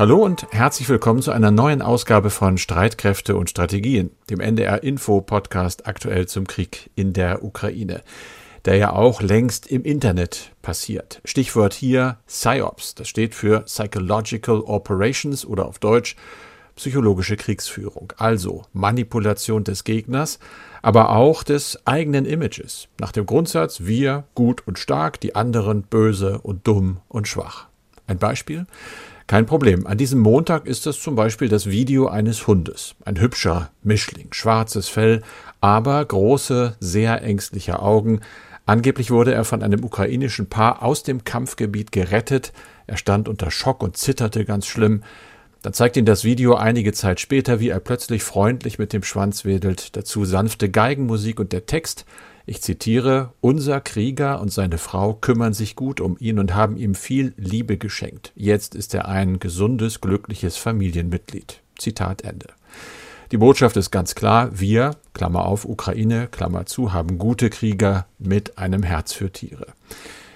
[0.00, 5.20] Hallo und herzlich willkommen zu einer neuen Ausgabe von Streitkräfte und Strategien, dem NDR Info
[5.20, 8.00] Podcast aktuell zum Krieg in der Ukraine,
[8.64, 11.20] der ja auch längst im Internet passiert.
[11.26, 16.16] Stichwort hier PSYOPS, das steht für Psychological Operations oder auf Deutsch
[16.76, 20.38] psychologische Kriegsführung, also Manipulation des Gegners,
[20.80, 26.38] aber auch des eigenen Images, nach dem Grundsatz wir gut und stark, die anderen böse
[26.38, 27.66] und dumm und schwach.
[28.06, 28.66] Ein Beispiel?
[29.30, 29.86] Kein Problem.
[29.86, 32.96] An diesem Montag ist es zum Beispiel das Video eines Hundes.
[33.04, 35.22] Ein hübscher Mischling, schwarzes Fell,
[35.60, 38.22] aber große, sehr ängstliche Augen.
[38.66, 42.52] Angeblich wurde er von einem ukrainischen Paar aus dem Kampfgebiet gerettet.
[42.88, 45.04] Er stand unter Schock und zitterte ganz schlimm.
[45.62, 49.44] Dann zeigt ihn das Video einige Zeit später, wie er plötzlich freundlich mit dem Schwanz
[49.44, 52.04] wedelt, dazu sanfte Geigenmusik und der Text,
[52.50, 56.96] ich zitiere, unser Krieger und seine Frau kümmern sich gut um ihn und haben ihm
[56.96, 58.32] viel Liebe geschenkt.
[58.34, 61.60] Jetzt ist er ein gesundes, glückliches Familienmitglied.
[61.78, 62.48] Zitat Ende.
[63.30, 68.58] Die Botschaft ist ganz klar, wir, Klammer auf, Ukraine, Klammer zu, haben gute Krieger mit
[68.58, 69.68] einem Herz für Tiere.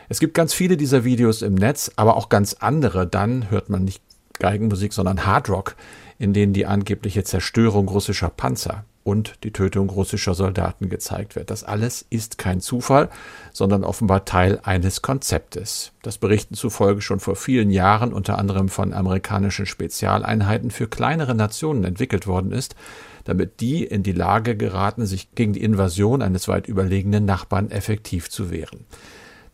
[0.09, 3.09] Es gibt ganz viele dieser Videos im Netz, aber auch ganz andere.
[3.09, 4.01] Dann hört man nicht
[4.35, 5.75] Geigenmusik, sondern Hardrock,
[6.21, 11.51] in denen die angebliche Zerstörung russischer Panzer und die Tötung russischer Soldaten gezeigt wird.
[11.51, 13.11] Das alles ist kein Zufall,
[13.53, 18.95] sondern offenbar Teil eines Konzeptes, das Berichten zufolge schon vor vielen Jahren unter anderem von
[18.95, 22.75] amerikanischen Spezialeinheiten für kleinere Nationen entwickelt worden ist,
[23.25, 28.31] damit die in die Lage geraten, sich gegen die Invasion eines weit überlegenen Nachbarn effektiv
[28.31, 28.87] zu wehren.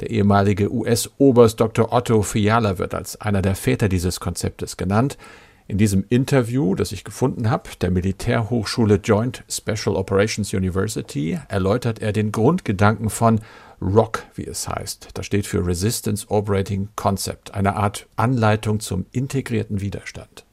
[0.01, 1.93] Der ehemalige US-Oberst Dr.
[1.93, 5.19] Otto Fiala wird als einer der Väter dieses Konzeptes genannt.
[5.71, 12.13] In diesem Interview, das ich gefunden habe, der Militärhochschule Joint Special Operations University, erläutert er
[12.13, 13.41] den Grundgedanken von
[13.81, 15.11] ROC, wie es heißt.
[15.15, 20.45] Das steht für Resistance Operating Concept, eine Art Anleitung zum integrierten Widerstand.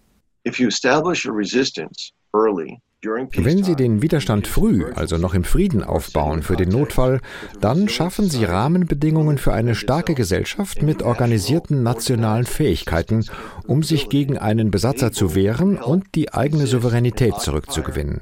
[0.48, 5.84] If you establish a resistance early, wenn Sie den Widerstand früh, also noch im Frieden
[5.84, 7.22] aufbauen für den Notfall,
[7.62, 13.26] dann schaffen Sie Rahmenbedingungen für eine starke Gesellschaft mit organisierten nationalen Fähigkeiten,
[13.68, 18.22] um sich gegen einen Besatzer zu wehren und die eigene Souveränität zurückzugewinnen.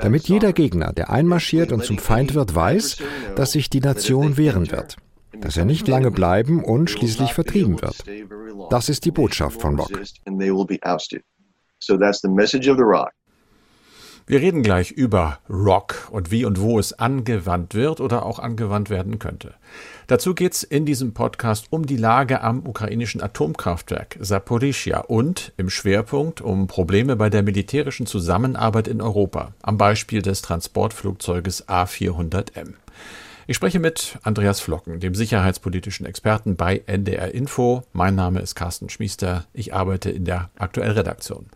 [0.00, 2.96] Damit jeder Gegner, der einmarschiert und zum Feind wird, weiß,
[3.34, 4.96] dass sich die Nation wehren wird,
[5.40, 8.02] dass er nicht lange bleiben und schließlich vertrieben wird.
[8.70, 9.90] Das ist die Botschaft von Rock.
[14.28, 18.90] Wir reden gleich über Rock und wie und wo es angewandt wird oder auch angewandt
[18.90, 19.54] werden könnte.
[20.08, 26.40] Dazu geht's in diesem Podcast um die Lage am ukrainischen Atomkraftwerk Saporischia und im Schwerpunkt
[26.40, 32.72] um Probleme bei der militärischen Zusammenarbeit in Europa, am Beispiel des Transportflugzeuges A400M.
[33.46, 37.84] Ich spreche mit Andreas Flocken, dem sicherheitspolitischen Experten bei NDR Info.
[37.92, 39.44] Mein Name ist Carsten Schmiester.
[39.52, 41.46] Ich arbeite in der Aktuellredaktion.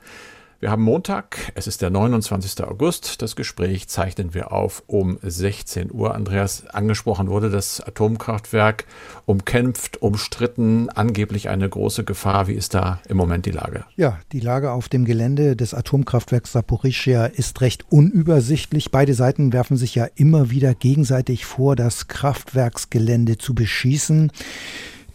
[0.61, 2.63] Wir haben Montag, es ist der 29.
[2.65, 3.23] August.
[3.23, 6.15] Das Gespräch zeichnen wir auf um 16 Uhr.
[6.15, 8.85] Andreas, angesprochen wurde das Atomkraftwerk
[9.25, 12.47] umkämpft, umstritten, angeblich eine große Gefahr.
[12.47, 13.87] Wie ist da im Moment die Lage?
[13.97, 18.91] Ja, die Lage auf dem Gelände des Atomkraftwerks Saporischia ist recht unübersichtlich.
[18.91, 24.31] Beide Seiten werfen sich ja immer wieder gegenseitig vor, das Kraftwerksgelände zu beschießen.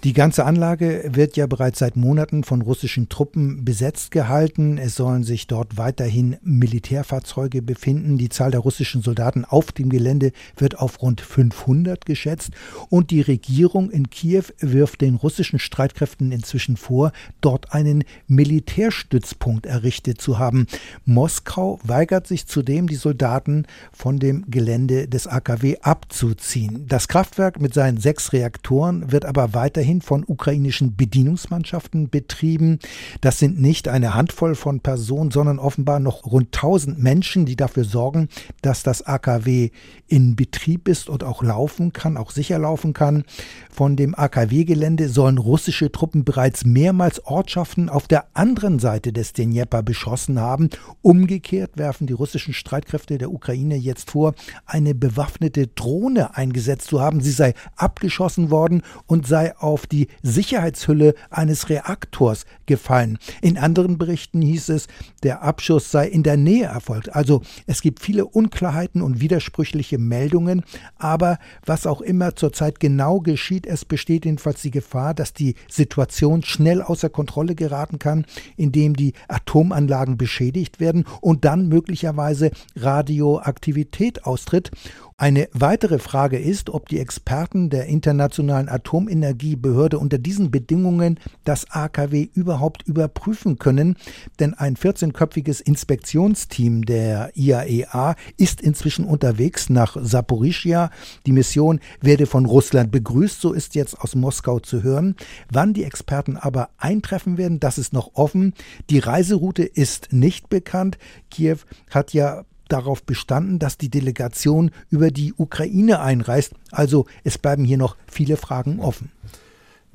[0.05, 4.77] Die ganze Anlage wird ja bereits seit Monaten von russischen Truppen besetzt gehalten.
[4.77, 8.19] Es sollen sich dort weiterhin Militärfahrzeuge befinden.
[8.19, 12.51] Die Zahl der russischen Soldaten auf dem Gelände wird auf rund 500 geschätzt.
[12.91, 17.11] Und die Regierung in Kiew wirft den russischen Streitkräften inzwischen vor,
[17.41, 20.67] dort einen Militärstützpunkt errichtet zu haben.
[21.05, 26.85] Moskau weigert sich zudem, die Soldaten von dem Gelände des AKW abzuziehen.
[26.87, 32.79] Das Kraftwerk mit seinen sechs Reaktoren wird aber weiterhin weiterhin von ukrainischen Bedienungsmannschaften betrieben.
[33.21, 37.83] Das sind nicht eine Handvoll von Personen, sondern offenbar noch rund 1000 Menschen, die dafür
[37.83, 38.29] sorgen,
[38.61, 39.71] dass das AKW
[40.07, 43.23] in Betrieb ist und auch laufen kann, auch sicher laufen kann.
[43.71, 49.81] Von dem AKW-Gelände sollen russische Truppen bereits mehrmals Ortschaften auf der anderen Seite des Dnjepr
[49.83, 50.69] beschossen haben.
[51.01, 54.33] Umgekehrt werfen die russischen Streitkräfte der Ukraine jetzt vor,
[54.65, 57.21] eine bewaffnete Drohne eingesetzt zu haben.
[57.21, 63.17] Sie sei abgeschossen worden und sei auf die Sicherheitshülle eines Reaktors gefallen.
[63.41, 64.87] In anderen Berichten hieß es,
[65.23, 67.15] der Abschuss sei in der Nähe erfolgt.
[67.15, 70.63] Also es gibt viele Unklarheiten und widersprüchliche Meldungen,
[70.97, 76.43] aber was auch immer zurzeit genau geschieht, es besteht jedenfalls die Gefahr, dass die Situation
[76.43, 78.25] schnell außer Kontrolle geraten kann,
[78.57, 84.71] indem die Atomanlagen beschädigt werden und dann möglicherweise Radioaktivität austritt.
[85.17, 91.71] Eine weitere Frage ist, ob die Experten der Internationalen Atomenergie Behörde unter diesen Bedingungen das
[91.71, 93.95] AKW überhaupt überprüfen können,
[94.39, 100.91] denn ein 14-köpfiges Inspektionsteam der IAEA e ist inzwischen unterwegs nach Saporischia.
[101.25, 105.15] Die Mission werde von Russland begrüßt, so ist jetzt aus Moskau zu hören.
[105.51, 108.53] Wann die Experten aber eintreffen werden, das ist noch offen.
[108.91, 110.99] Die Reiseroute ist nicht bekannt.
[111.31, 111.57] Kiew
[111.89, 116.53] hat ja darauf bestanden, dass die Delegation über die Ukraine einreist.
[116.71, 119.11] Also es bleiben hier noch viele Fragen offen.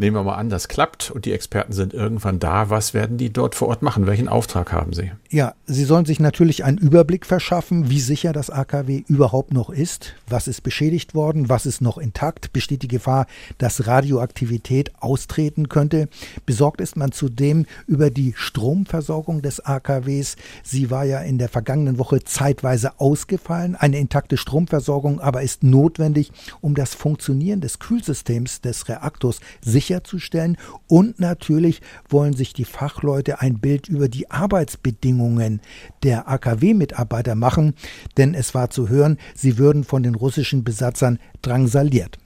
[0.00, 2.70] Nehmen wir mal an, das klappt und die Experten sind irgendwann da.
[2.70, 4.06] Was werden die dort vor Ort machen?
[4.06, 5.12] Welchen Auftrag haben sie?
[5.29, 10.14] Ja, sie sollen sich natürlich einen Überblick verschaffen, wie sicher das AKW überhaupt noch ist.
[10.26, 11.50] Was ist beschädigt worden?
[11.50, 12.55] Was ist noch intakt?
[12.55, 13.26] Besteht die Gefahr,
[13.58, 16.08] dass Radioaktivität austreten könnte?
[16.46, 20.37] Besorgt ist man zudem über die Stromversorgung des AKWs.
[20.62, 23.76] Sie war ja in der vergangenen Woche zeitweise ausgefallen.
[23.76, 26.32] Eine intakte Stromversorgung aber ist notwendig,
[26.62, 30.57] um das Funktionieren des Kühlsystems des Reaktors sicher sicherzustellen.
[30.87, 35.61] Und natürlich wollen sich die Fachleute ein Bild über die Arbeitsbedingungen
[36.03, 37.75] der AKW-Mitarbeiter machen,
[38.17, 42.19] denn es war zu hören, sie würden von den russischen Besatzern drangsaliert.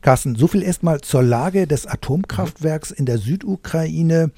[0.00, 4.32] Carsten, so viel erstmal zur Lage des Atomkraftwerks in der Südukraine.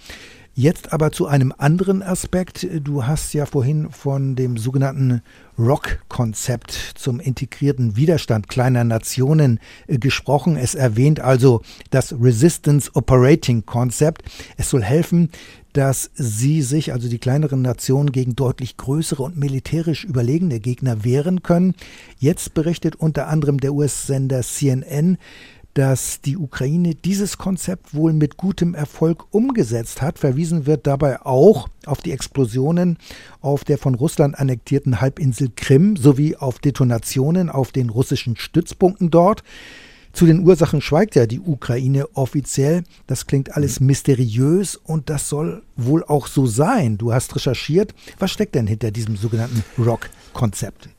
[0.55, 2.67] Jetzt aber zu einem anderen Aspekt.
[2.85, 5.23] Du hast ja vorhin von dem sogenannten
[5.59, 10.57] ROC-Konzept zum integrierten Widerstand kleiner Nationen äh, gesprochen.
[10.57, 14.23] Es erwähnt also das Resistance Operating Concept.
[14.57, 15.31] Es soll helfen,
[15.73, 21.43] dass sie sich, also die kleineren Nationen, gegen deutlich größere und militärisch überlegene Gegner wehren
[21.43, 21.75] können.
[22.19, 25.19] Jetzt berichtet unter anderem der US-Sender CNN,
[25.75, 30.19] dass die Ukraine dieses Konzept wohl mit gutem Erfolg umgesetzt hat.
[30.19, 32.99] Verwiesen wird dabei auch auf die Explosionen
[33.41, 39.43] auf der von Russland annektierten Halbinsel Krim sowie auf Detonationen auf den russischen Stützpunkten dort.
[40.13, 42.85] Zu den Ursachen schweigt ja die Ukraine offiziell.
[43.07, 46.99] Das klingt alles mysteriös und das soll wohl auch so sein.
[46.99, 47.95] Du hast recherchiert.
[48.19, 50.91] Was steckt denn hinter diesem sogenannten Rock-Konzept?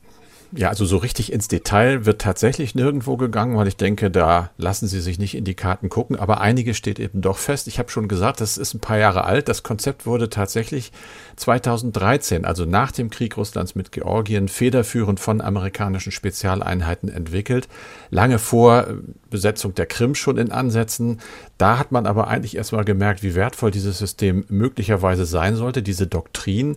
[0.56, 4.86] Ja, also so richtig ins Detail wird tatsächlich nirgendwo gegangen, weil ich denke, da lassen
[4.86, 6.16] sie sich nicht in die Karten gucken.
[6.16, 7.66] Aber einige steht eben doch fest.
[7.66, 9.48] Ich habe schon gesagt, das ist ein paar Jahre alt.
[9.48, 10.92] Das Konzept wurde tatsächlich
[11.36, 17.66] 2013, also nach dem Krieg Russlands mit Georgien, federführend von amerikanischen Spezialeinheiten entwickelt.
[18.10, 18.86] Lange vor
[19.34, 21.18] Besetzung der Krim schon in Ansätzen.
[21.58, 26.06] Da hat man aber eigentlich erstmal gemerkt, wie wertvoll dieses System möglicherweise sein sollte, diese
[26.06, 26.76] Doktrin.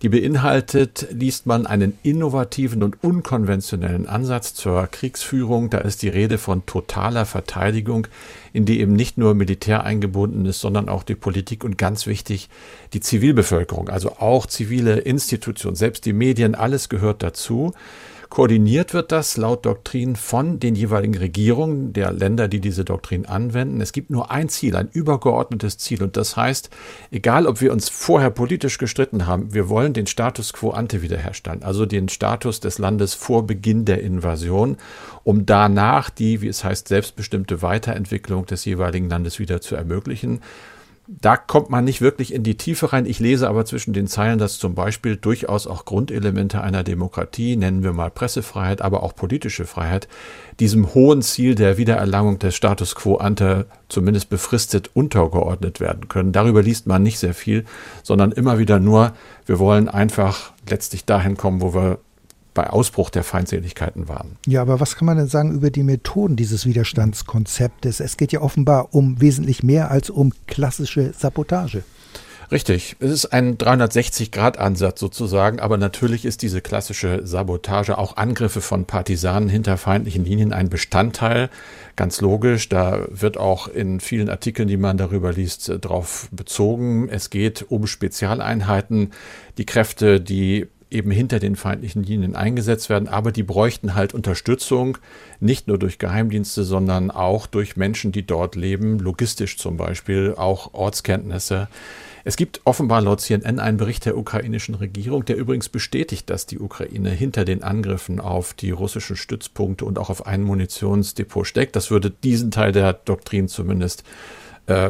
[0.00, 5.68] Die beinhaltet, liest man, einen innovativen und unkonventionellen Ansatz zur Kriegsführung.
[5.68, 8.06] Da ist die Rede von totaler Verteidigung,
[8.54, 12.48] in die eben nicht nur Militär eingebunden ist, sondern auch die Politik und ganz wichtig
[12.94, 17.74] die Zivilbevölkerung, also auch zivile Institutionen, selbst die Medien, alles gehört dazu.
[18.28, 23.80] Koordiniert wird das laut Doktrin von den jeweiligen Regierungen der Länder, die diese Doktrin anwenden.
[23.80, 26.02] Es gibt nur ein Ziel, ein übergeordnetes Ziel.
[26.02, 26.68] Und das heißt,
[27.10, 31.62] egal ob wir uns vorher politisch gestritten haben, wir wollen den Status quo ante wiederherstellen,
[31.62, 34.76] also den Status des Landes vor Beginn der Invasion,
[35.24, 40.40] um danach die, wie es heißt, selbstbestimmte Weiterentwicklung des jeweiligen Landes wieder zu ermöglichen
[41.10, 43.06] da kommt man nicht wirklich in die Tiefe rein.
[43.06, 47.82] Ich lese aber zwischen den Zeilen, dass zum Beispiel durchaus auch Grundelemente einer Demokratie, nennen
[47.82, 50.06] wir mal Pressefreiheit, aber auch politische Freiheit,
[50.60, 56.32] diesem hohen Ziel der Wiedererlangung des Status quo ante zumindest befristet untergeordnet werden können.
[56.32, 57.64] Darüber liest man nicht sehr viel,
[58.02, 59.14] sondern immer wieder nur,
[59.46, 62.00] wir wollen einfach letztlich dahin kommen, wo wir
[62.58, 64.36] bei Ausbruch der Feindseligkeiten waren.
[64.44, 68.00] Ja, aber was kann man denn sagen über die Methoden dieses Widerstandskonzeptes?
[68.00, 71.84] Es geht ja offenbar um wesentlich mehr als um klassische Sabotage.
[72.50, 78.86] Richtig, es ist ein 360-Grad-Ansatz sozusagen, aber natürlich ist diese klassische Sabotage, auch Angriffe von
[78.86, 81.50] Partisanen hinter feindlichen Linien ein Bestandteil.
[81.94, 87.08] Ganz logisch, da wird auch in vielen Artikeln, die man darüber liest, darauf bezogen.
[87.08, 89.12] Es geht um Spezialeinheiten,
[89.58, 94.98] die Kräfte, die eben hinter den feindlichen Linien eingesetzt werden, aber die bräuchten halt Unterstützung,
[95.40, 100.74] nicht nur durch Geheimdienste, sondern auch durch Menschen, die dort leben, logistisch zum Beispiel, auch
[100.74, 101.68] Ortskenntnisse.
[102.24, 106.58] Es gibt offenbar laut CNN einen Bericht der ukrainischen Regierung, der übrigens bestätigt, dass die
[106.58, 111.76] Ukraine hinter den Angriffen auf die russischen Stützpunkte und auch auf ein Munitionsdepot steckt.
[111.76, 114.04] Das würde diesen Teil der Doktrin zumindest äh,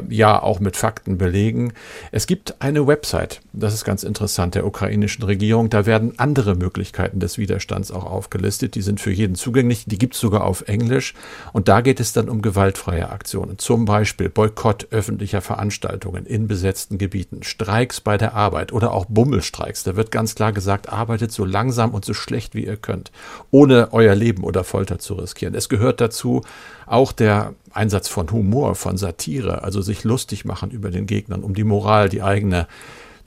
[0.08, 1.72] ja auch mit Fakten belegen.
[2.10, 5.70] Es gibt eine Website, das ist ganz interessant, der ukrainischen Regierung.
[5.70, 8.74] Da werden andere Möglichkeiten des Widerstands auch aufgelistet.
[8.74, 9.84] Die sind für jeden zugänglich.
[9.86, 11.14] Die gibt es sogar auf Englisch.
[11.52, 13.58] Und da geht es dann um gewaltfreie Aktionen.
[13.58, 19.82] Zum Beispiel Boykott öffentlicher Veranstaltungen in besetzten Gebieten, Streiks bei der Arbeit oder auch Bummelstreiks.
[19.82, 23.10] Da wird ganz klar gesagt, arbeitet so langsam und so schlecht wie ihr könnt,
[23.50, 25.54] ohne euer Leben oder Folter zu riskieren.
[25.54, 26.42] Es gehört dazu,
[26.88, 31.54] Auch der Einsatz von Humor, von Satire, also sich lustig machen über den Gegnern, um
[31.54, 32.66] die Moral, die eigene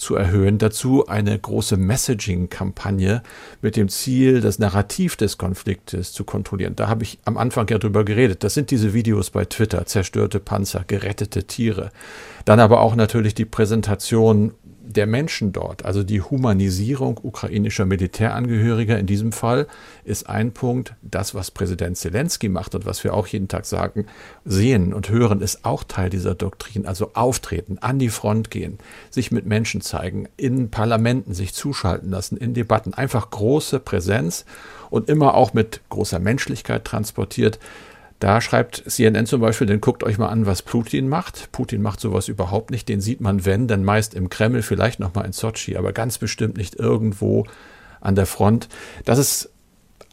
[0.01, 0.57] zu erhöhen.
[0.57, 3.21] Dazu eine große Messaging-Kampagne
[3.61, 6.75] mit dem Ziel, das Narrativ des Konfliktes zu kontrollieren.
[6.75, 8.43] Da habe ich am Anfang ja drüber geredet.
[8.43, 11.91] Das sind diese Videos bei Twitter, zerstörte Panzer, gerettete Tiere.
[12.45, 14.53] Dann aber auch natürlich die Präsentation
[14.93, 19.67] der Menschen dort, also die Humanisierung ukrainischer Militärangehöriger in diesem Fall,
[20.03, 20.95] ist ein Punkt.
[21.01, 24.05] Das, was Präsident Zelensky macht und was wir auch jeden Tag sagen,
[24.45, 26.85] sehen und hören, ist auch Teil dieser Doktrin.
[26.85, 28.77] Also auftreten, an die Front gehen,
[29.09, 32.93] sich mit Menschen zeigen, in Parlamenten sich zuschalten lassen, in Debatten.
[32.93, 34.45] Einfach große Präsenz
[34.89, 37.59] und immer auch mit großer Menschlichkeit transportiert.
[38.21, 41.51] Da schreibt CNN zum Beispiel, denn guckt euch mal an, was Putin macht.
[41.51, 42.87] Putin macht sowas überhaupt nicht.
[42.87, 46.55] Den sieht man, wenn, dann meist im Kreml, vielleicht nochmal in Sochi, aber ganz bestimmt
[46.55, 47.47] nicht irgendwo
[47.99, 48.69] an der Front.
[49.05, 49.49] Das ist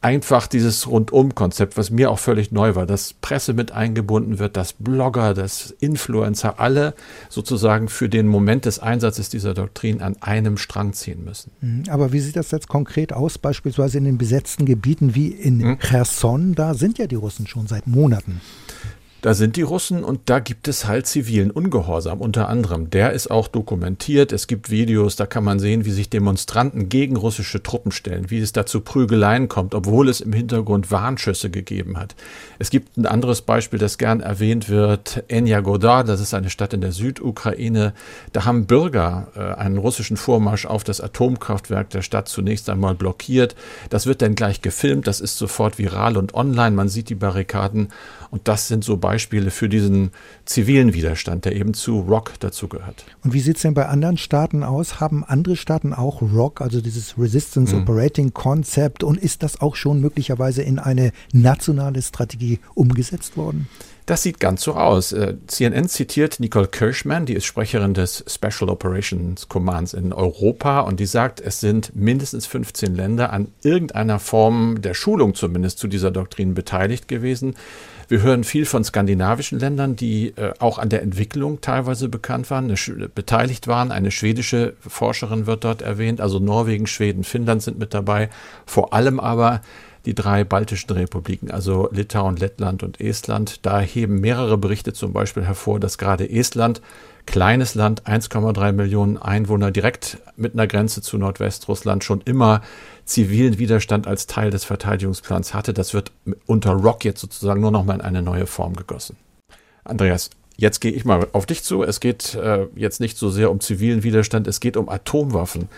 [0.08, 4.72] einfach dieses Rundum-Konzept, was mir auch völlig neu war, dass Presse mit eingebunden wird, dass
[4.72, 6.94] Blogger, dass Influencer alle
[7.28, 11.50] sozusagen für den Moment des Einsatzes dieser Doktrin an einem Strang ziehen müssen.
[11.60, 11.82] Mhm.
[11.90, 15.78] Aber wie sieht das jetzt konkret aus, beispielsweise in den besetzten Gebieten wie in hm?
[15.78, 16.54] Cherson?
[16.54, 18.40] Da sind ja die Russen schon seit Monaten.
[19.20, 22.88] Da sind die Russen und da gibt es halt zivilen Ungehorsam unter anderem.
[22.88, 24.32] Der ist auch dokumentiert.
[24.32, 28.38] Es gibt Videos, da kann man sehen, wie sich Demonstranten gegen russische Truppen stellen, wie
[28.38, 32.14] es da zu Prügeleien kommt, obwohl es im Hintergrund Warnschüsse gegeben hat.
[32.60, 36.80] Es gibt ein anderes Beispiel, das gern erwähnt wird, Enyagoda, das ist eine Stadt in
[36.80, 37.94] der Südukraine.
[38.32, 43.56] Da haben Bürger äh, einen russischen Vormarsch auf das Atomkraftwerk der Stadt zunächst einmal blockiert.
[43.90, 46.76] Das wird dann gleich gefilmt, das ist sofort viral und online.
[46.76, 47.88] Man sieht die Barrikaden
[48.30, 50.10] und das sind so Beispiele für diesen
[50.44, 53.04] zivilen Widerstand, der eben zu Rock dazugehört.
[53.24, 55.00] Und wie sieht es denn bei anderen Staaten aus?
[55.00, 57.82] Haben andere Staaten auch Rock, also dieses Resistance mhm.
[57.82, 59.04] Operating Concept?
[59.04, 63.68] Und ist das auch schon möglicherweise in eine nationale Strategie umgesetzt worden?
[64.08, 65.12] Das sieht ganz so aus.
[65.12, 70.98] Äh, CNN zitiert Nicole Kirschman, die ist Sprecherin des Special Operations Commands in Europa und
[70.98, 76.10] die sagt, es sind mindestens 15 Länder an irgendeiner Form der Schulung zumindest zu dieser
[76.10, 77.54] Doktrin beteiligt gewesen.
[78.08, 82.64] Wir hören viel von skandinavischen Ländern, die äh, auch an der Entwicklung teilweise bekannt waren,
[82.64, 83.92] eine, beteiligt waren.
[83.92, 88.30] Eine schwedische Forscherin wird dort erwähnt, also Norwegen, Schweden, Finnland sind mit dabei.
[88.64, 89.60] Vor allem aber
[90.06, 93.66] die drei baltischen Republiken, also Litauen, Lettland und Estland.
[93.66, 96.80] Da heben mehrere Berichte zum Beispiel hervor, dass gerade Estland,
[97.28, 102.62] kleines Land, 1,3 Millionen Einwohner, direkt mit einer Grenze zu Nordwestrussland schon immer
[103.04, 105.74] zivilen Widerstand als Teil des Verteidigungsplans hatte.
[105.74, 106.10] Das wird
[106.46, 109.16] unter Rock jetzt sozusagen nur noch mal in eine neue Form gegossen.
[109.84, 111.82] Andreas, jetzt gehe ich mal auf dich zu.
[111.82, 115.68] Es geht äh, jetzt nicht so sehr um zivilen Widerstand, es geht um Atomwaffen.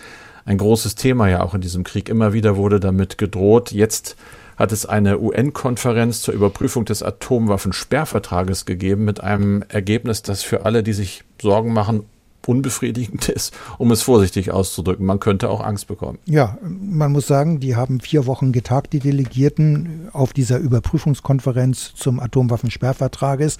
[0.44, 2.08] Ein großes Thema ja auch in diesem Krieg.
[2.08, 3.72] Immer wieder wurde damit gedroht.
[3.72, 4.14] Jetzt
[4.60, 10.82] hat es eine UN-Konferenz zur Überprüfung des Atomwaffensperrvertrages gegeben mit einem Ergebnis, das für alle,
[10.82, 12.04] die sich Sorgen machen,
[12.46, 15.06] unbefriedigend ist, um es vorsichtig auszudrücken.
[15.06, 16.18] Man könnte auch Angst bekommen.
[16.26, 22.20] Ja, man muss sagen, die haben vier Wochen getagt, die Delegierten, auf dieser Überprüfungskonferenz zum
[22.20, 23.56] Atomwaffensperrvertrages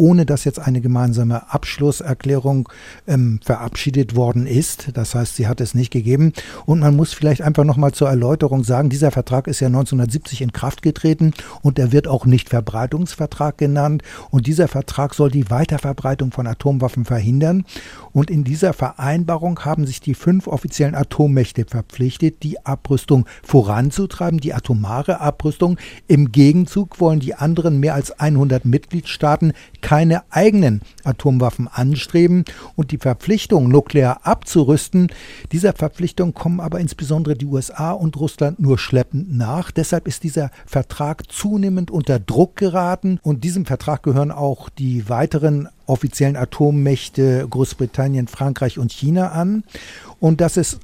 [0.00, 2.70] ohne dass jetzt eine gemeinsame Abschlusserklärung
[3.06, 4.88] ähm, verabschiedet worden ist.
[4.94, 6.32] Das heißt, sie hat es nicht gegeben.
[6.64, 10.52] Und man muss vielleicht einfach nochmal zur Erläuterung sagen, dieser Vertrag ist ja 1970 in
[10.52, 14.02] Kraft getreten und er wird auch nicht Verbreitungsvertrag genannt.
[14.30, 17.66] Und dieser Vertrag soll die Weiterverbreitung von Atomwaffen verhindern.
[18.12, 24.54] Und in dieser Vereinbarung haben sich die fünf offiziellen Atommächte verpflichtet, die Abrüstung voranzutreiben, die
[24.54, 25.76] atomare Abrüstung.
[26.08, 32.44] Im Gegenzug wollen die anderen mehr als 100 Mitgliedstaaten keine eigenen Atomwaffen anstreben
[32.76, 35.08] und die Verpflichtung, nuklear abzurüsten,
[35.52, 39.70] dieser Verpflichtung kommen aber insbesondere die USA und Russland nur schleppend nach.
[39.70, 45.68] Deshalb ist dieser Vertrag zunehmend unter Druck geraten und diesem Vertrag gehören auch die weiteren
[45.86, 49.64] offiziellen Atommächte Großbritannien, Frankreich und China an.
[50.20, 50.78] Und dass es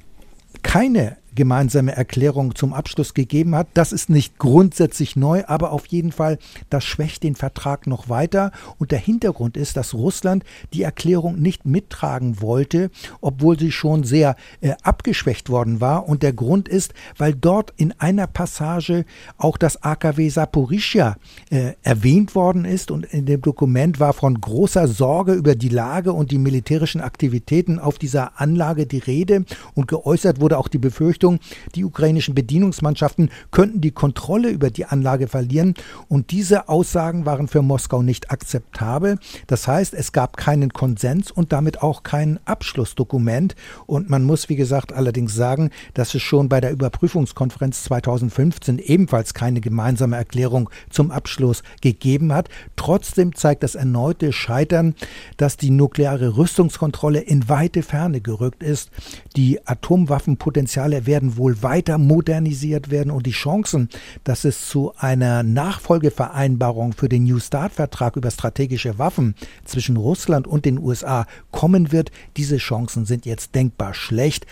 [0.63, 3.67] keine gemeinsame Erklärung zum Abschluss gegeben hat.
[3.73, 6.39] Das ist nicht grundsätzlich neu, aber auf jeden Fall,
[6.69, 8.51] das schwächt den Vertrag noch weiter.
[8.77, 12.89] Und der Hintergrund ist, dass Russland die Erklärung nicht mittragen wollte,
[13.21, 16.09] obwohl sie schon sehr äh, abgeschwächt worden war.
[16.09, 19.05] Und der Grund ist, weil dort in einer Passage
[19.37, 21.17] auch das AKW Saporischia
[21.49, 22.89] äh, erwähnt worden ist.
[22.89, 27.77] Und in dem Dokument war von großer Sorge über die Lage und die militärischen Aktivitäten
[27.77, 29.45] auf dieser Anlage die Rede.
[29.75, 31.39] Und geäußert wurde auch die Befürchtung, Befürchtung,
[31.75, 35.73] die ukrainischen Bedienungsmannschaften könnten die Kontrolle über die Anlage verlieren.
[36.07, 39.17] Und diese Aussagen waren für Moskau nicht akzeptabel.
[39.47, 43.55] Das heißt, es gab keinen Konsens und damit auch kein Abschlussdokument.
[43.85, 49.33] Und man muss, wie gesagt, allerdings sagen, dass es schon bei der Überprüfungskonferenz 2015 ebenfalls
[49.33, 52.49] keine gemeinsame Erklärung zum Abschluss gegeben hat.
[52.75, 54.95] Trotzdem zeigt das erneute Scheitern,
[55.37, 58.91] dass die nukleare Rüstungskontrolle in weite Ferne gerückt ist.
[59.35, 63.89] Die Atomwaffenpotenziale werden wohl weiter modernisiert werden und die Chancen,
[64.23, 70.65] dass es zu einer Nachfolgevereinbarung für den New START-Vertrag über strategische Waffen zwischen Russland und
[70.65, 74.45] den USA kommen wird, diese Chancen sind jetzt denkbar schlecht.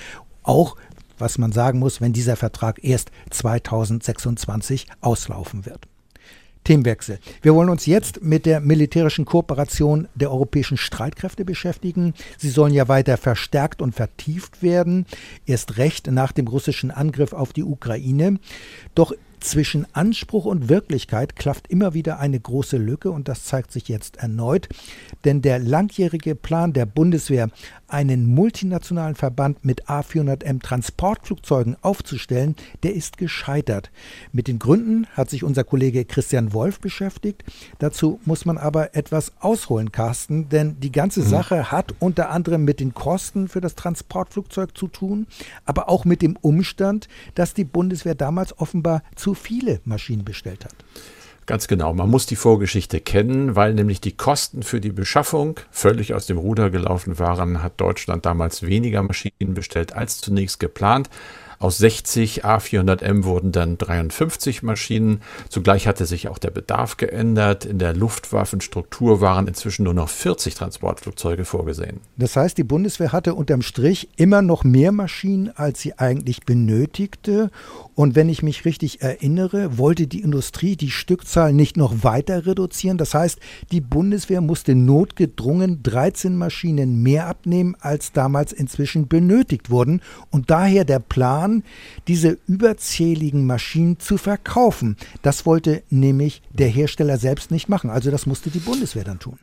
[0.43, 0.75] Auch
[1.17, 5.87] was man sagen muss, wenn dieser Vertrag erst 2026 auslaufen wird.
[6.65, 7.19] Themenwechsel.
[7.41, 12.13] Wir wollen uns jetzt mit der militärischen Kooperation der europäischen Streitkräfte beschäftigen.
[12.37, 15.05] Sie sollen ja weiter verstärkt und vertieft werden,
[15.45, 18.39] erst recht nach dem russischen Angriff auf die Ukraine.
[18.95, 19.13] Doch
[19.45, 24.17] zwischen Anspruch und Wirklichkeit klafft immer wieder eine große Lücke und das zeigt sich jetzt
[24.17, 24.67] erneut,
[25.23, 27.49] denn der langjährige Plan der Bundeswehr,
[27.87, 33.91] einen multinationalen Verband mit A400M Transportflugzeugen aufzustellen, der ist gescheitert.
[34.31, 37.43] Mit den Gründen hat sich unser Kollege Christian Wolf beschäftigt.
[37.79, 41.27] Dazu muss man aber etwas ausholen, Carsten, denn die ganze mhm.
[41.27, 45.27] Sache hat unter anderem mit den Kosten für das Transportflugzeug zu tun,
[45.65, 50.75] aber auch mit dem Umstand, dass die Bundeswehr damals offenbar zu viele Maschinen bestellt hat.
[51.45, 56.15] Ganz genau, man muss die Vorgeschichte kennen, weil nämlich die Kosten für die Beschaffung völlig
[56.15, 61.09] aus dem Ruder gelaufen waren, hat Deutschland damals weniger Maschinen bestellt als zunächst geplant.
[61.59, 65.21] Aus 60 A400M wurden dann 53 Maschinen.
[65.49, 67.65] Zugleich hatte sich auch der Bedarf geändert.
[67.65, 72.01] In der Luftwaffenstruktur waren inzwischen nur noch 40 Transportflugzeuge vorgesehen.
[72.17, 77.51] Das heißt, die Bundeswehr hatte unterm Strich immer noch mehr Maschinen, als sie eigentlich benötigte.
[77.95, 82.97] Und wenn ich mich richtig erinnere, wollte die Industrie die Stückzahl nicht noch weiter reduzieren.
[82.97, 83.39] Das heißt,
[83.71, 90.01] die Bundeswehr musste notgedrungen 13 Maschinen mehr abnehmen, als damals inzwischen benötigt wurden.
[90.29, 91.63] Und daher der Plan,
[92.09, 94.97] diese überzähligen Maschinen zu verkaufen.
[95.21, 97.89] Das wollte nämlich der Hersteller selbst nicht machen.
[97.89, 99.39] Also das musste die Bundeswehr dann tun.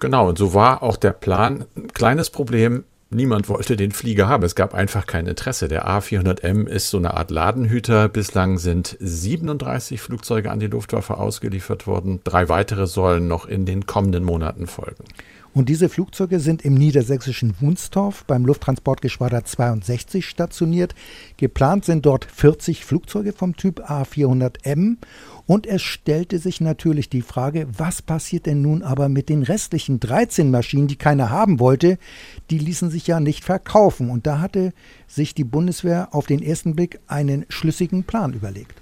[0.00, 1.64] Genau, und so war auch der Plan.
[1.76, 4.44] Ein kleines Problem, niemand wollte den Flieger haben.
[4.44, 5.68] Es gab einfach kein Interesse.
[5.68, 8.08] Der A400M ist so eine Art Ladenhüter.
[8.08, 12.20] Bislang sind 37 Flugzeuge an die Luftwaffe ausgeliefert worden.
[12.24, 15.04] Drei weitere sollen noch in den kommenden Monaten folgen.
[15.52, 20.94] Und diese Flugzeuge sind im niedersächsischen Wunstorf beim Lufttransportgeschwader 62 stationiert.
[21.38, 24.98] Geplant sind dort 40 Flugzeuge vom Typ A400M.
[25.50, 29.98] Und es stellte sich natürlich die Frage, was passiert denn nun aber mit den restlichen
[29.98, 31.98] 13 Maschinen, die keiner haben wollte?
[32.50, 34.10] Die ließen sich ja nicht verkaufen.
[34.10, 34.72] Und da hatte
[35.08, 38.80] sich die Bundeswehr auf den ersten Blick einen schlüssigen Plan überlegt.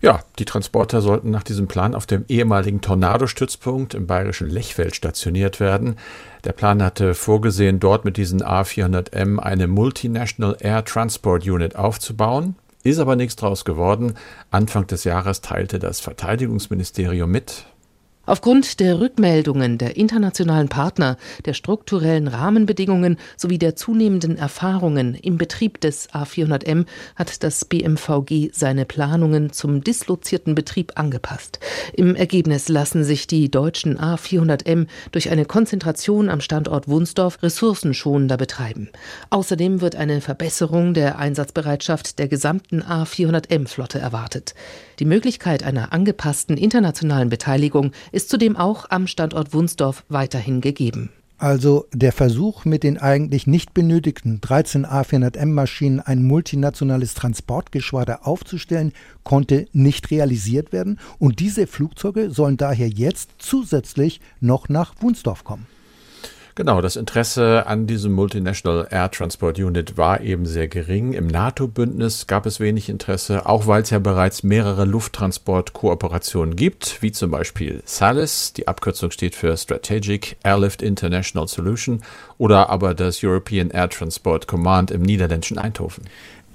[0.00, 5.60] Ja, die Transporter sollten nach diesem Plan auf dem ehemaligen Tornadostützpunkt im bayerischen Lechfeld stationiert
[5.60, 5.94] werden.
[6.42, 12.56] Der Plan hatte vorgesehen, dort mit diesen A400M eine Multinational Air Transport Unit aufzubauen.
[12.84, 14.14] Ist aber nichts draus geworden.
[14.50, 17.64] Anfang des Jahres teilte das Verteidigungsministerium mit,
[18.26, 25.78] Aufgrund der Rückmeldungen der internationalen Partner, der strukturellen Rahmenbedingungen sowie der zunehmenden Erfahrungen im Betrieb
[25.82, 31.60] des A400M hat das BMVG seine Planungen zum dislozierten Betrieb angepasst.
[31.92, 38.88] Im Ergebnis lassen sich die deutschen A400M durch eine Konzentration am Standort Wunsdorf ressourcenschonender betreiben.
[39.28, 44.54] Außerdem wird eine Verbesserung der Einsatzbereitschaft der gesamten A400M-Flotte erwartet.
[44.98, 51.10] Die Möglichkeit einer angepassten internationalen Beteiligung ist zudem auch am Standort Wunsdorf weiterhin gegeben.
[51.36, 58.92] Also der Versuch, mit den eigentlich nicht benötigten 13 A400M-Maschinen ein multinationales Transportgeschwader aufzustellen,
[59.24, 65.66] konnte nicht realisiert werden und diese Flugzeuge sollen daher jetzt zusätzlich noch nach Wunsdorf kommen.
[66.56, 71.12] Genau, das Interesse an diesem Multinational Air Transport Unit war eben sehr gering.
[71.12, 77.10] Im NATO-Bündnis gab es wenig Interesse, auch weil es ja bereits mehrere Lufttransport-Kooperationen gibt, wie
[77.10, 82.02] zum Beispiel SALIS, die Abkürzung steht für Strategic Airlift International Solution,
[82.38, 86.04] oder aber das European Air Transport Command im niederländischen Eindhoven.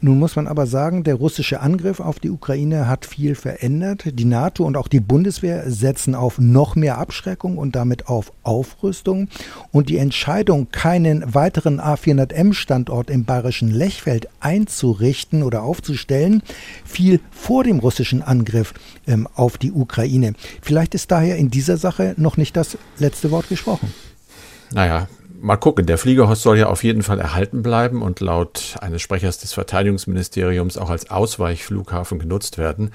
[0.01, 4.03] Nun muss man aber sagen, der russische Angriff auf die Ukraine hat viel verändert.
[4.13, 9.27] Die NATO und auch die Bundeswehr setzen auf noch mehr Abschreckung und damit auf Aufrüstung.
[9.71, 16.43] Und die Entscheidung, keinen weiteren A400M-Standort im bayerischen Lechfeld einzurichten oder aufzustellen,
[16.85, 18.73] fiel vor dem russischen Angriff
[19.05, 20.33] ähm, auf die Ukraine.
[20.62, 23.93] Vielleicht ist daher in dieser Sache noch nicht das letzte Wort gesprochen.
[24.71, 25.07] Naja,
[25.41, 25.86] mal gucken.
[25.86, 30.78] Der Flieger soll ja auf jeden Fall erhalten bleiben und laut eines Sprechers des Verteidigungsministeriums
[30.78, 32.91] auch als Ausweichflughafen genutzt werden.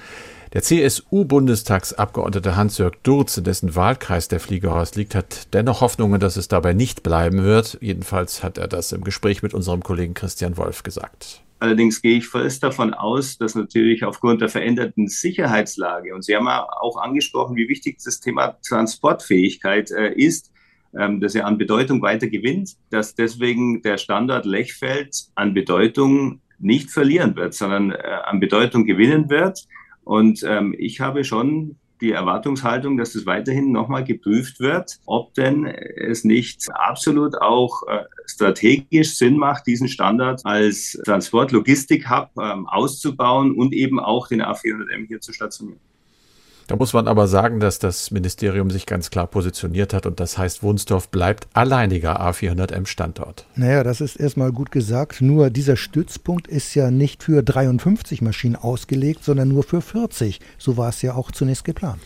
[0.53, 6.47] Der CSU-Bundestagsabgeordnete Hans-Jörg Durz, in dessen Wahlkreis der Fliegerhorst liegt, hat dennoch Hoffnungen, dass es
[6.47, 7.77] dabei nicht bleiben wird.
[7.81, 11.43] Jedenfalls hat er das im Gespräch mit unserem Kollegen Christian Wolf gesagt.
[11.59, 16.47] Allerdings gehe ich fest davon aus, dass natürlich aufgrund der veränderten Sicherheitslage, und Sie haben
[16.47, 20.53] ja auch angesprochen, wie wichtig das Thema Transportfähigkeit äh, ist,
[20.99, 26.91] ähm, dass er an Bedeutung weiter gewinnt, dass deswegen der Standort Lechfeld an Bedeutung nicht
[26.91, 29.67] verlieren wird, sondern äh, an Bedeutung gewinnen wird.
[30.05, 35.65] Und ähm, ich habe schon die Erwartungshaltung, dass es weiterhin nochmal geprüft wird, ob denn
[35.65, 43.73] es nicht absolut auch äh, strategisch Sinn macht, diesen Standard als Transport-Logistik-Hub ähm, auszubauen und
[43.73, 45.81] eben auch den A400M hier zu stationieren.
[46.67, 50.39] Da muss man aber sagen, dass das Ministerium sich ganz klar positioniert hat und das
[50.39, 53.47] heißt, Wunsdorf bleibt alleiniger A400M Standort.
[53.55, 55.21] Naja, das ist erstmal gut gesagt.
[55.21, 60.41] Nur dieser Stützpunkt ist ja nicht für 53 Maschinen ausgelegt, sondern nur für 40.
[60.57, 62.01] So war es ja auch zunächst geplant.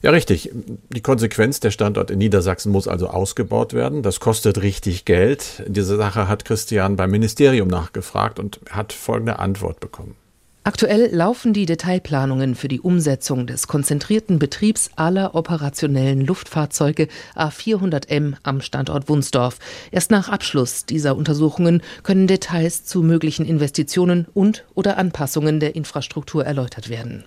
[0.00, 0.52] Ja, richtig.
[0.90, 4.04] Die Konsequenz, der Standort in Niedersachsen muss also ausgebaut werden.
[4.04, 5.62] Das kostet richtig Geld.
[5.66, 10.14] In dieser Sache hat Christian beim Ministerium nachgefragt und hat folgende Antwort bekommen.
[10.64, 18.60] Aktuell laufen die Detailplanungen für die Umsetzung des konzentrierten Betriebs aller operationellen Luftfahrzeuge A400M am
[18.60, 19.58] Standort Wunsdorf.
[19.92, 26.44] Erst nach Abschluss dieser Untersuchungen können Details zu möglichen Investitionen und oder Anpassungen der Infrastruktur
[26.44, 27.24] erläutert werden.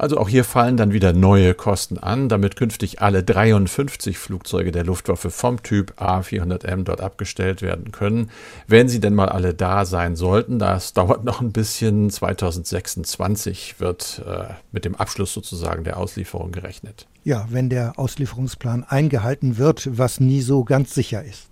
[0.00, 4.82] Also auch hier fallen dann wieder neue Kosten an, damit künftig alle 53 Flugzeuge der
[4.82, 8.30] Luftwaffe vom Typ A400M dort abgestellt werden können,
[8.66, 10.58] wenn sie denn mal alle da sein sollten.
[10.58, 12.08] Das dauert noch ein bisschen.
[12.08, 17.06] 2026 wird äh, mit dem Abschluss sozusagen der Auslieferung gerechnet.
[17.22, 21.49] Ja, wenn der Auslieferungsplan eingehalten wird, was nie so ganz sicher ist.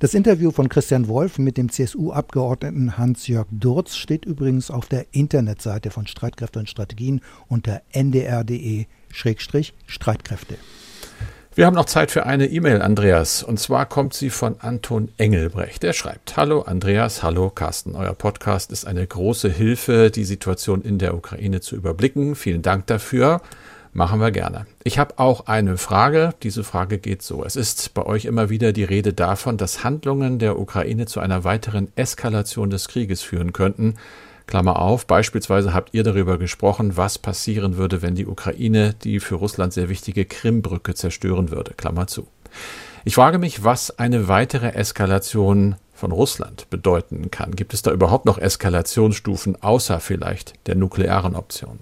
[0.00, 5.90] Das Interview von Christian Wolf mit dem CSU-Abgeordneten Hans-Jörg Durz steht übrigens auf der Internetseite
[5.90, 10.56] von Streitkräfte und Strategien unter ndr.de-streitkräfte.
[11.56, 13.42] Wir haben noch Zeit für eine E-Mail, Andreas.
[13.42, 15.82] Und zwar kommt sie von Anton Engelbrecht.
[15.84, 17.94] Er schreibt, Hallo Andreas, hallo Carsten.
[17.94, 22.34] Euer Podcast ist eine große Hilfe, die Situation in der Ukraine zu überblicken.
[22.34, 23.40] Vielen Dank dafür.
[23.96, 24.66] Machen wir gerne.
[24.84, 26.34] Ich habe auch eine Frage.
[26.42, 27.42] Diese Frage geht so.
[27.42, 31.44] Es ist bei euch immer wieder die Rede davon, dass Handlungen der Ukraine zu einer
[31.44, 33.94] weiteren Eskalation des Krieges führen könnten.
[34.46, 39.36] Klammer auf, beispielsweise habt ihr darüber gesprochen, was passieren würde, wenn die Ukraine die für
[39.36, 41.72] Russland sehr wichtige Krimbrücke zerstören würde.
[41.72, 42.26] Klammer zu.
[43.06, 47.56] Ich frage mich, was eine weitere Eskalation von Russland bedeuten kann.
[47.56, 51.78] Gibt es da überhaupt noch Eskalationsstufen außer vielleicht der nuklearen Option?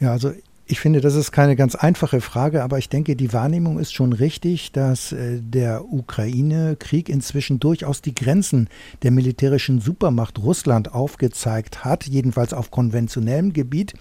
[0.00, 0.32] Ja, also
[0.68, 4.12] ich finde, das ist keine ganz einfache Frage, aber ich denke, die Wahrnehmung ist schon
[4.12, 8.68] richtig, dass äh, der Ukraine-Krieg inzwischen durchaus die Grenzen
[9.04, 13.94] der militärischen Supermacht Russland aufgezeigt hat, jedenfalls auf konventionellem Gebiet.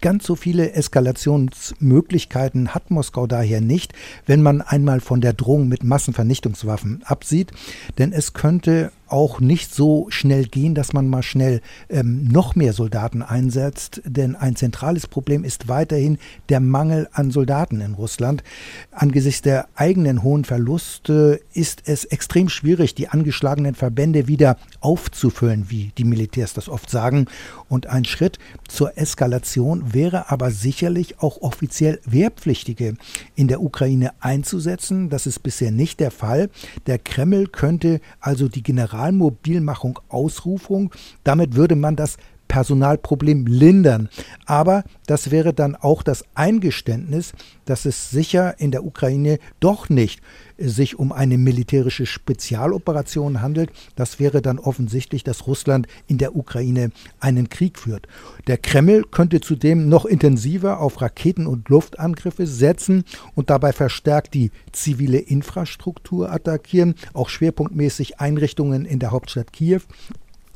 [0.00, 3.92] Ganz so viele Eskalationsmöglichkeiten hat Moskau daher nicht,
[4.26, 7.52] wenn man einmal von der Drohung mit Massenvernichtungswaffen absieht,
[7.96, 12.72] denn es könnte auch nicht so schnell gehen, dass man mal schnell ähm, noch mehr
[12.72, 14.02] Soldaten einsetzt.
[14.04, 16.18] Denn ein zentrales Problem ist weiterhin
[16.48, 18.42] der Mangel an Soldaten in Russland.
[18.90, 25.92] Angesichts der eigenen hohen Verluste ist es extrem schwierig, die angeschlagenen Verbände wieder aufzufüllen, wie
[25.96, 27.26] die Militärs das oft sagen.
[27.68, 32.94] Und ein Schritt zur Eskalation wäre aber sicherlich auch offiziell Wehrpflichtige
[33.34, 35.08] in der Ukraine einzusetzen.
[35.08, 36.50] Das ist bisher nicht der Fall.
[36.86, 40.92] Der Kreml könnte also die General Generalmobilmachung Ausrufung.
[41.22, 42.16] Damit würde man das
[42.48, 44.08] Personalproblem lindern.
[44.46, 47.32] Aber das wäre dann auch das Eingeständnis,
[47.66, 50.20] dass es sicher in der Ukraine doch nicht
[50.58, 53.70] sich um eine militärische Spezialoperation handelt.
[53.94, 58.08] Das wäre dann offensichtlich, dass Russland in der Ukraine einen Krieg führt.
[58.48, 64.50] Der Kreml könnte zudem noch intensiver auf Raketen- und Luftangriffe setzen und dabei verstärkt die
[64.72, 69.82] zivile Infrastruktur attackieren, auch schwerpunktmäßig Einrichtungen in der Hauptstadt Kiew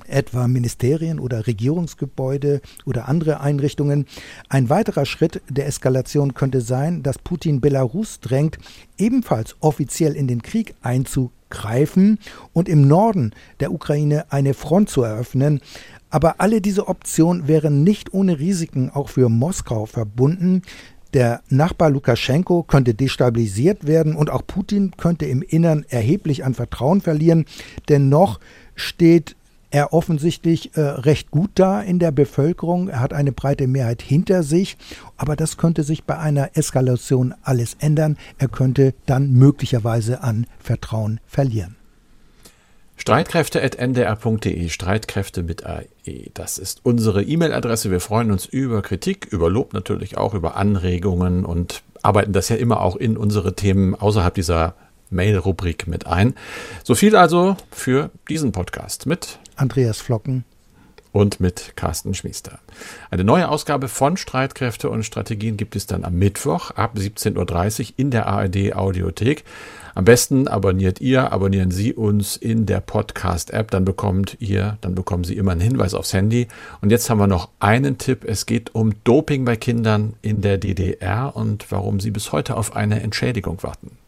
[0.06, 4.06] etwa Ministerien oder Regierungsgebäude oder andere Einrichtungen.
[4.48, 8.58] Ein weiterer Schritt der Eskalation könnte sein, dass Putin Belarus drängt,
[8.98, 12.18] ebenfalls offiziell in den Krieg einzugreifen
[12.52, 15.60] und im Norden der Ukraine eine Front zu eröffnen.
[16.10, 20.62] Aber alle diese Optionen wären nicht ohne Risiken auch für Moskau verbunden.
[21.14, 27.02] Der Nachbar Lukaschenko könnte destabilisiert werden und auch Putin könnte im Innern erheblich an Vertrauen
[27.02, 27.44] verlieren.
[27.88, 28.40] Dennoch
[28.74, 29.36] steht
[29.72, 32.88] er offensichtlich äh, recht gut da in der Bevölkerung.
[32.88, 34.76] Er hat eine breite Mehrheit hinter sich.
[35.16, 38.18] Aber das könnte sich bei einer Eskalation alles ändern.
[38.38, 41.76] Er könnte dann möglicherweise an Vertrauen verlieren.
[42.96, 46.30] Streitkräfte.ndr.de, Streitkräfte mit AE.
[46.34, 47.90] Das ist unsere E-Mail-Adresse.
[47.90, 52.56] Wir freuen uns über Kritik, über Lob natürlich auch, über Anregungen und arbeiten das ja
[52.56, 54.74] immer auch in unsere Themen außerhalb dieser
[55.12, 56.34] Mail-Rubrik mit ein.
[56.84, 60.44] So viel also für diesen Podcast mit Andreas Flocken
[61.12, 62.58] und mit Carsten Schmiester.
[63.10, 67.94] Eine neue Ausgabe von Streitkräfte und Strategien gibt es dann am Mittwoch ab 17.30 Uhr
[67.98, 69.44] in der ARD Audiothek.
[69.94, 75.24] Am besten abonniert ihr, abonnieren Sie uns in der Podcast-App, dann bekommt ihr, dann bekommen
[75.24, 76.48] Sie immer einen Hinweis aufs Handy.
[76.80, 78.24] Und jetzt haben wir noch einen Tipp.
[78.24, 82.74] Es geht um Doping bei Kindern in der DDR und warum Sie bis heute auf
[82.74, 83.98] eine Entschädigung warten.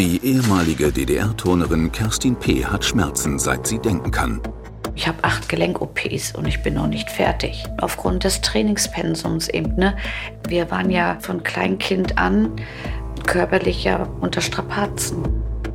[0.00, 2.64] Die ehemalige DDR-Turnerin Kerstin P.
[2.64, 4.40] hat Schmerzen, seit sie denken kann.
[4.94, 7.64] Ich habe acht Gelenk-OPs und ich bin noch nicht fertig.
[7.82, 9.74] Aufgrund des Trainingspensums eben.
[9.74, 9.94] Ne?
[10.48, 12.50] Wir waren ja von Kleinkind an
[13.26, 15.22] körperlich ja unter Strapazen.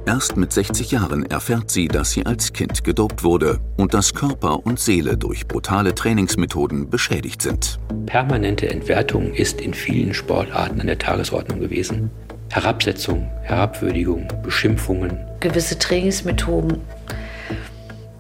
[0.08, 4.66] Erst mit 60 Jahren erfährt sie, dass sie als Kind gedopt wurde und dass Körper
[4.66, 7.80] und Seele durch brutale Trainingsmethoden beschädigt sind.
[8.08, 12.10] Permanente Entwertung ist in vielen Sportarten an der Tagesordnung gewesen.
[12.50, 15.20] Herabsetzung, Herabwürdigung, Beschimpfungen.
[15.40, 16.82] Gewisse Trainingsmethoden,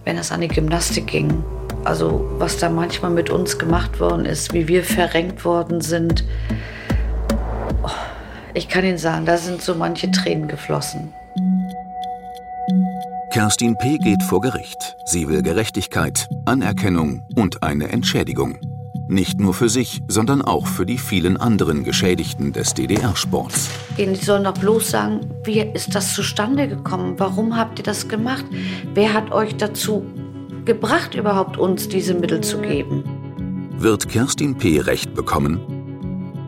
[0.04, 1.44] wenn es an die Gymnastik ging,
[1.84, 6.24] also was da manchmal mit uns gemacht worden ist, wie wir verrenkt worden sind.
[7.84, 7.90] Oh,
[8.54, 11.14] ich kann Ihnen sagen, da sind so manche Tränen geflossen.
[13.32, 13.98] Kerstin P.
[13.98, 14.96] geht vor Gericht.
[15.06, 18.75] Sie will Gerechtigkeit, Anerkennung und eine Entschädigung.
[19.08, 23.70] Nicht nur für sich, sondern auch für die vielen anderen Geschädigten des DDR-Sports.
[23.98, 27.13] Die sollen doch bloß sagen, wie ist das zustande gekommen?
[27.18, 28.46] Warum habt ihr das gemacht?
[28.96, 30.04] Wer hat euch dazu
[30.65, 33.04] gebracht, überhaupt uns diese Mittel zu geben?
[33.78, 34.80] Wird Kerstin P.
[34.80, 35.60] Recht bekommen?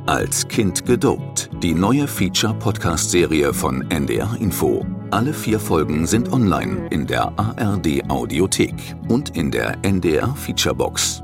[0.07, 1.49] Als Kind gedopt.
[1.61, 4.85] Die neue Feature-Podcast-Serie von NDR Info.
[5.11, 11.21] Alle vier Folgen sind online in der ARD Audiothek und in der NDR Featurebox.